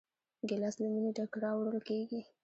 ګیلاس 0.49 0.75
له 0.81 0.87
مینې 0.93 1.11
ډک 1.17 1.31
راوړل 1.43 1.79
کېږي. 1.87 2.19